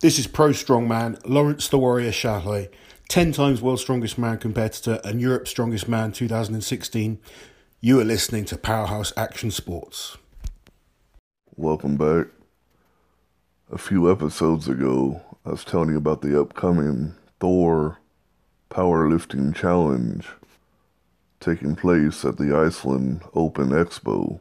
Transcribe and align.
This 0.00 0.16
is 0.16 0.28
pro 0.28 0.50
strongman 0.50 1.20
Laurence 1.26 1.66
the 1.66 1.76
Warrior 1.76 2.12
Shahlaei, 2.12 2.68
10 3.08 3.32
times 3.32 3.60
world's 3.60 3.82
strongest 3.82 4.16
man 4.16 4.38
competitor 4.38 5.00
and 5.02 5.20
Europe's 5.20 5.50
strongest 5.50 5.88
man 5.88 6.12
2016. 6.12 7.18
You 7.80 7.98
are 7.98 8.04
listening 8.04 8.44
to 8.44 8.56
Powerhouse 8.56 9.12
Action 9.16 9.50
Sports. 9.50 10.16
Welcome 11.56 11.96
back. 11.96 12.28
A 13.72 13.76
few 13.76 14.08
episodes 14.08 14.68
ago, 14.68 15.20
I 15.44 15.50
was 15.50 15.64
telling 15.64 15.90
you 15.90 15.96
about 15.96 16.22
the 16.22 16.40
upcoming 16.40 17.16
Thor 17.40 17.98
Powerlifting 18.70 19.52
Challenge 19.52 20.28
taking 21.40 21.74
place 21.74 22.24
at 22.24 22.36
the 22.36 22.56
Iceland 22.56 23.22
Open 23.34 23.70
Expo. 23.70 24.38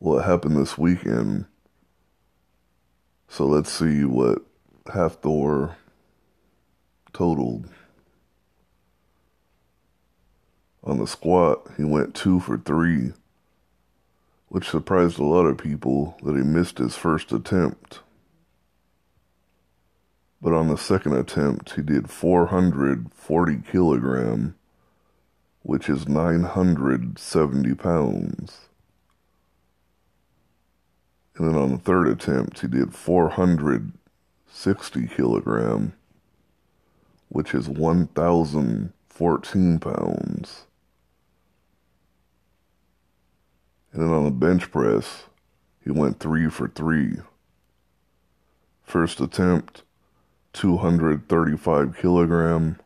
What 0.00 0.26
happened 0.26 0.58
this 0.58 0.76
weekend? 0.76 1.46
So 3.32 3.46
let's 3.46 3.72
see 3.72 4.04
what 4.04 4.42
Hafthor 4.84 5.76
totaled. 7.14 7.66
On 10.84 10.98
the 10.98 11.06
squat, 11.06 11.66
he 11.78 11.82
went 11.82 12.14
two 12.14 12.40
for 12.40 12.58
three, 12.58 13.14
which 14.48 14.68
surprised 14.68 15.18
a 15.18 15.24
lot 15.24 15.46
of 15.46 15.56
people 15.56 16.18
that 16.22 16.36
he 16.36 16.42
missed 16.42 16.76
his 16.76 16.94
first 16.94 17.32
attempt. 17.32 18.00
But 20.42 20.52
on 20.52 20.68
the 20.68 20.76
second 20.76 21.14
attempt, 21.14 21.76
he 21.76 21.80
did 21.80 22.10
440 22.10 23.62
kilogram, 23.72 24.56
which 25.62 25.88
is 25.88 26.06
970 26.06 27.74
pounds. 27.76 28.68
And 31.36 31.48
then 31.48 31.56
on 31.56 31.72
the 31.72 31.78
third 31.78 32.08
attempt, 32.08 32.60
he 32.60 32.68
did 32.68 32.94
460 32.94 35.06
kilogram, 35.08 35.94
which 37.28 37.54
is 37.54 37.68
1,014 37.68 39.78
pounds. 39.78 40.66
And 43.92 44.02
then 44.02 44.10
on 44.10 44.24
the 44.24 44.30
bench 44.30 44.70
press, 44.70 45.24
he 45.84 45.90
went 45.90 46.18
three 46.18 46.48
for 46.48 46.68
three. 46.68 47.18
First 48.82 49.20
attempt, 49.20 49.82
235 50.52 51.96
kilogram, 51.96 52.76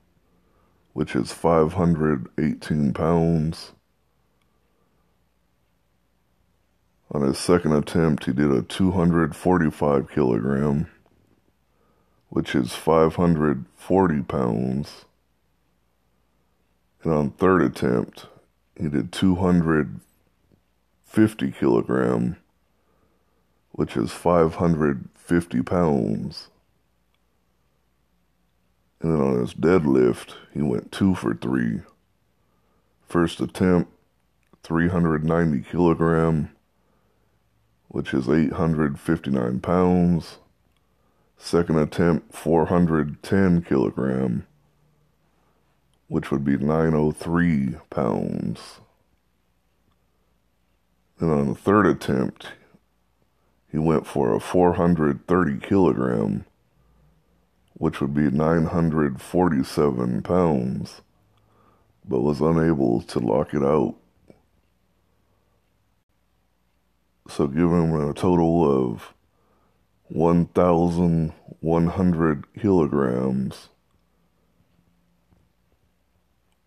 which 0.93 1.17
is 1.17 1.33
518 1.33 2.93
pounds. 2.93 3.73
On 7.11 7.23
his 7.23 7.39
second 7.39 7.73
attempt, 7.73 8.25
he 8.25 8.33
did 8.33 8.51
a 8.51 8.63
245 8.63 10.11
kilogram, 10.11 10.89
which 12.31 12.53
is 12.55 12.75
540 12.75 14.23
pounds. 14.23 15.05
And 17.05 17.13
on 17.13 17.31
third 17.31 17.63
attempt, 17.63 18.27
he 18.77 18.89
did 18.89 19.13
250 19.13 21.53
kilogram, 21.53 22.37
which 23.71 23.97
is 23.97 24.11
550 24.11 25.63
pounds. 25.63 26.49
And 29.01 29.15
then 29.15 29.21
on 29.21 29.39
his 29.39 29.55
deadlift, 29.55 30.35
he 30.53 30.63
went 30.63 30.91
two 30.91 31.15
for 31.15 31.35
three. 31.35 31.83
First 33.09 33.41
attempt, 33.41 33.93
390 34.65 35.63
kilogram, 35.71 36.51
which 37.89 38.13
is 38.13 38.29
859 38.29 39.61
pounds. 39.61 40.39
Second 41.39 41.79
attempt, 41.79 42.35
410 42.35 43.63
kilogram, 43.63 44.47
which 46.09 46.31
would 46.31 46.45
be 46.45 46.57
903 46.57 47.77
pounds. 47.91 48.81
And 51.19 51.31
on 51.31 51.49
the 51.49 51.55
third 51.55 51.87
attempt, 51.87 52.49
he 53.71 53.79
went 53.79 54.07
for 54.07 54.35
a 54.35 54.41
430 54.41 55.59
kilogram, 55.59 56.45
which 57.75 58.01
would 58.01 58.15
be 58.15 58.31
947 58.31 60.23
pounds, 60.23 61.03
but 62.09 62.21
was 62.21 62.41
unable 62.41 63.03
to 63.03 63.19
lock 63.19 63.53
it 63.53 63.63
out. 63.63 63.97
So 67.37 67.47
give 67.47 67.71
him 67.71 67.95
a 67.95 68.13
total 68.15 68.65
of 68.65 69.13
1,100 70.09 72.55
kilograms 72.59 73.69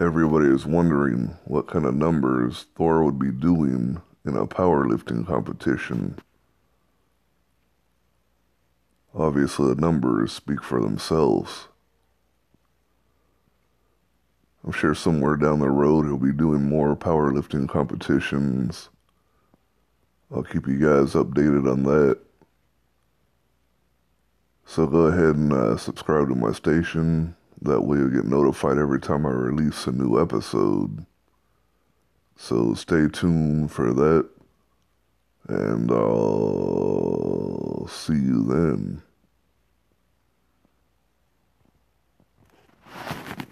Everybody 0.00 0.46
is 0.46 0.64
wondering 0.64 1.36
what 1.44 1.66
kind 1.66 1.84
of 1.84 1.94
numbers 1.94 2.64
Thor 2.74 3.04
would 3.04 3.18
be 3.18 3.30
doing 3.30 4.00
in 4.24 4.34
a 4.34 4.46
powerlifting 4.46 5.26
competition. 5.26 6.16
Obviously, 9.14 9.74
the 9.74 9.80
numbers 9.80 10.32
speak 10.32 10.62
for 10.62 10.80
themselves. 10.80 11.68
I'm 14.64 14.72
sure 14.72 14.94
somewhere 14.94 15.36
down 15.36 15.60
the 15.60 15.70
road 15.70 16.04
he'll 16.04 16.18
be 16.18 16.32
doing 16.32 16.68
more 16.68 16.94
powerlifting 16.94 17.68
competitions. 17.68 18.90
I'll 20.32 20.42
keep 20.42 20.68
you 20.68 20.78
guys 20.78 21.14
updated 21.14 21.70
on 21.70 21.82
that. 21.84 22.18
So 24.64 24.86
go 24.86 25.06
ahead 25.06 25.34
and 25.34 25.52
uh, 25.52 25.76
subscribe 25.76 26.28
to 26.28 26.34
my 26.36 26.52
station. 26.52 27.34
That 27.62 27.80
way 27.80 27.98
you'll 27.98 28.10
get 28.10 28.26
notified 28.26 28.78
every 28.78 29.00
time 29.00 29.26
I 29.26 29.30
release 29.30 29.86
a 29.86 29.92
new 29.92 30.20
episode. 30.20 31.04
So 32.36 32.74
stay 32.74 33.08
tuned 33.08 33.72
for 33.72 33.92
that. 33.92 34.28
And 35.48 35.90
I'll 35.90 36.99
see 38.00 38.14
you 38.14 38.44
then. 38.44 39.09